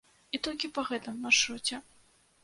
[0.35, 1.75] І толькі па гэтым маршруце.